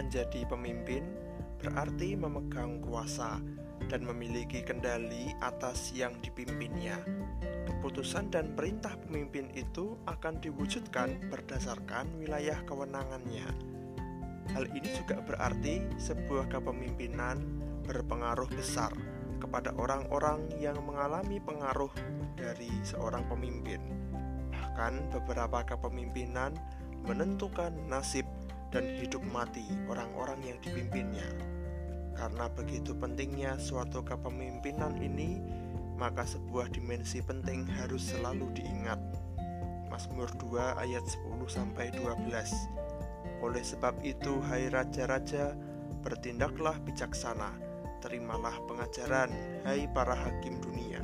Menjadi 0.00 0.48
pemimpin 0.48 1.04
berarti 1.60 2.16
memegang 2.16 2.80
kuasa 2.80 3.36
dan 3.84 4.00
memiliki 4.00 4.64
kendali 4.64 5.36
atas 5.44 5.92
yang 5.92 6.16
dipimpinnya. 6.24 6.96
Keputusan 7.68 8.32
dan 8.32 8.56
perintah 8.56 8.96
pemimpin 8.96 9.52
itu 9.52 10.00
akan 10.08 10.40
diwujudkan 10.40 11.28
berdasarkan 11.28 12.16
wilayah 12.16 12.56
kewenangannya. 12.64 13.44
Hal 14.56 14.72
ini 14.72 14.88
juga 14.96 15.20
berarti 15.20 15.84
sebuah 16.00 16.48
kepemimpinan 16.48 17.36
berpengaruh 17.84 18.48
besar 18.56 18.96
kepada 19.36 19.76
orang-orang 19.76 20.48
yang 20.56 20.80
mengalami 20.80 21.44
pengaruh 21.44 21.92
dari 22.40 22.72
seorang 22.88 23.28
pemimpin. 23.28 23.84
Bahkan, 24.48 25.12
beberapa 25.12 25.60
kepemimpinan 25.60 26.56
menentukan 27.04 27.76
nasib 27.84 28.24
dan 28.70 28.86
hidup 28.98 29.22
mati 29.34 29.66
orang-orang 29.90 30.38
yang 30.46 30.58
dipimpinnya. 30.62 31.26
Karena 32.14 32.46
begitu 32.50 32.94
pentingnya 32.94 33.58
suatu 33.58 34.02
kepemimpinan 34.06 34.98
ini, 35.02 35.42
maka 35.98 36.24
sebuah 36.24 36.70
dimensi 36.70 37.20
penting 37.20 37.66
harus 37.66 38.14
selalu 38.14 38.50
diingat. 38.56 38.98
Mazmur 39.90 40.30
2 40.38 40.78
ayat 40.78 41.02
10 41.02 41.50
sampai 41.50 41.90
12. 41.98 43.42
Oleh 43.42 43.64
sebab 43.64 43.98
itu, 44.06 44.38
hai 44.46 44.70
raja-raja, 44.70 45.58
bertindaklah 46.06 46.78
bijaksana, 46.86 47.50
terimalah 47.98 48.54
pengajaran, 48.70 49.32
hai 49.66 49.90
para 49.90 50.14
hakim 50.14 50.62
dunia. 50.62 51.02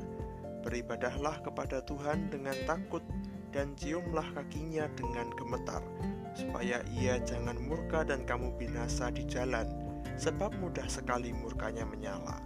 Beribadahlah 0.62 1.42
kepada 1.42 1.82
Tuhan 1.82 2.30
dengan 2.30 2.54
takut 2.68 3.02
dan 3.50 3.72
ciumlah 3.74 4.36
kakinya 4.36 4.84
dengan 4.94 5.32
gemetar 5.32 5.80
supaya 6.36 6.84
ia 6.92 7.16
jangan 7.24 7.56
murka 7.56 8.04
dan 8.04 8.28
kamu 8.28 8.52
binasa 8.60 9.08
di 9.08 9.24
jalan, 9.24 9.64
sebab 10.20 10.52
mudah 10.60 10.84
sekali 10.86 11.32
murkanya 11.32 11.88
menyala. 11.88 12.38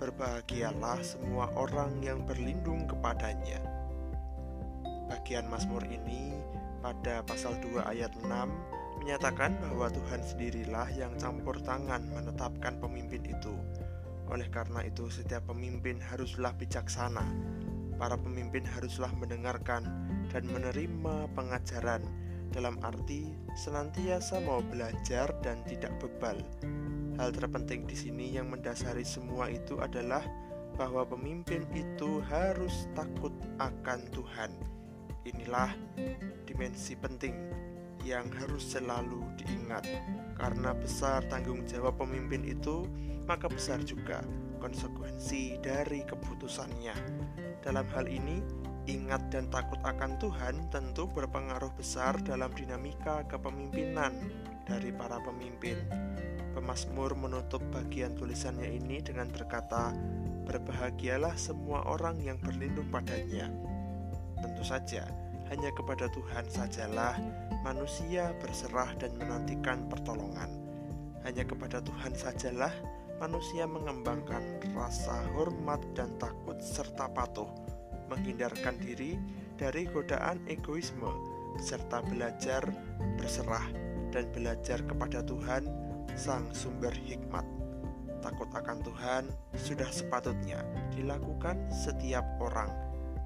Berbahagialah 0.00 1.00
semua 1.04 1.52
orang 1.56 2.00
yang 2.00 2.24
berlindung 2.24 2.88
kepadanya. 2.88 3.60
Bagian 5.12 5.46
Mazmur 5.52 5.84
ini 5.84 6.34
pada 6.80 7.20
pasal 7.24 7.56
2 7.60 7.84
ayat 7.84 8.12
6 8.20 8.26
menyatakan 9.04 9.54
bahwa 9.62 9.86
Tuhan 9.92 10.20
sendirilah 10.24 10.88
yang 10.96 11.14
campur 11.20 11.60
tangan 11.62 12.02
menetapkan 12.10 12.80
pemimpin 12.80 13.22
itu. 13.22 13.54
Oleh 14.26 14.50
karena 14.50 14.82
itu, 14.82 15.06
setiap 15.06 15.46
pemimpin 15.46 16.02
haruslah 16.02 16.50
bijaksana. 16.58 17.22
Para 17.96 18.18
pemimpin 18.18 18.66
haruslah 18.66 19.08
mendengarkan 19.14 19.86
dan 20.34 20.44
menerima 20.50 21.30
pengajaran 21.32 22.02
dalam 22.52 22.78
arti 22.82 23.30
senantiasa 23.56 24.42
mau 24.42 24.62
belajar 24.62 25.30
dan 25.40 25.62
tidak 25.64 25.94
bebal. 26.02 26.38
Hal 27.16 27.32
terpenting 27.32 27.88
di 27.88 27.96
sini 27.96 28.36
yang 28.36 28.52
mendasari 28.52 29.04
semua 29.06 29.48
itu 29.48 29.80
adalah 29.80 30.22
bahwa 30.76 31.08
pemimpin 31.08 31.64
itu 31.72 32.20
harus 32.28 32.84
takut 32.92 33.32
akan 33.56 34.04
Tuhan. 34.12 34.52
Inilah 35.24 35.72
dimensi 36.44 36.94
penting 36.94 37.34
yang 38.06 38.30
harus 38.38 38.76
selalu 38.76 39.18
diingat, 39.34 39.82
karena 40.38 40.70
besar 40.76 41.26
tanggung 41.26 41.66
jawab 41.66 41.98
pemimpin 41.98 42.46
itu, 42.46 42.86
maka 43.26 43.50
besar 43.50 43.82
juga 43.82 44.22
konsekuensi 44.62 45.58
dari 45.58 46.06
keputusannya. 46.06 46.94
Dalam 47.66 47.82
hal 47.90 48.06
ini, 48.06 48.38
Ingat 48.86 49.34
dan 49.34 49.50
takut 49.50 49.82
akan 49.82 50.14
Tuhan 50.22 50.70
tentu 50.70 51.10
berpengaruh 51.10 51.74
besar 51.74 52.14
dalam 52.22 52.54
dinamika 52.54 53.26
kepemimpinan 53.26 54.14
dari 54.62 54.94
para 54.94 55.18
pemimpin. 55.18 55.74
Pemasmur 56.54 57.18
menutup 57.18 57.58
bagian 57.74 58.14
tulisannya 58.14 58.78
ini 58.78 59.02
dengan 59.02 59.26
berkata, 59.34 59.90
"Berbahagialah 60.46 61.34
semua 61.34 61.82
orang 61.82 62.22
yang 62.22 62.38
berlindung 62.38 62.86
padanya." 62.86 63.50
Tentu 64.38 64.62
saja, 64.62 65.02
hanya 65.50 65.74
kepada 65.74 66.06
Tuhan 66.06 66.46
sajalah 66.46 67.18
manusia 67.66 68.38
berserah 68.38 68.94
dan 69.02 69.18
menantikan 69.18 69.90
pertolongan. 69.90 70.62
Hanya 71.26 71.42
kepada 71.42 71.82
Tuhan 71.82 72.14
sajalah 72.14 72.70
manusia 73.18 73.66
mengembangkan 73.66 74.62
rasa 74.78 75.26
hormat 75.34 75.82
dan 75.98 76.14
takut 76.22 76.62
serta 76.62 77.10
patuh 77.10 77.65
menghindarkan 78.10 78.78
diri 78.80 79.18
dari 79.56 79.88
godaan 79.88 80.42
egoisme, 80.46 81.08
serta 81.58 82.04
belajar 82.04 82.62
berserah 83.16 83.64
dan 84.12 84.28
belajar 84.32 84.80
kepada 84.84 85.24
Tuhan, 85.24 85.68
Sang 86.16 86.48
Sumber 86.52 86.92
Hikmat. 86.92 87.44
Takut 88.24 88.48
akan 88.50 88.80
Tuhan 88.82 89.24
sudah 89.54 89.88
sepatutnya 89.92 90.64
dilakukan 90.92 91.68
setiap 91.70 92.24
orang, 92.42 92.72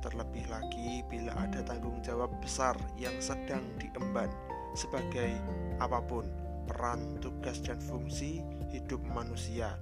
terlebih 0.03 0.45
lagi 0.51 1.07
bila 1.07 1.33
ada 1.41 1.63
tanggung 1.63 2.03
jawab 2.05 2.29
besar 2.43 2.77
yang 2.99 3.15
sedang 3.23 3.65
diemban 3.79 4.29
sebagai 4.75 5.35
apa 5.81 5.99
pun 6.05 6.27
peran, 6.71 7.19
tugas, 7.19 7.59
dan 7.65 7.83
fungsi 7.83 8.45
hidup 8.71 9.03
manusia. 9.11 9.75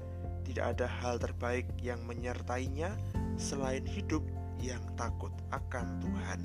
Tidak 0.49 0.65
ada 0.65 0.89
hal 0.89 1.21
terbaik 1.21 1.69
yang 1.85 2.01
menyertainya 2.09 2.97
selain 3.37 3.85
hidup 3.85 4.25
yang 4.59 4.83
takut 4.99 5.31
akan 5.55 5.87
Tuhan. 6.03 6.41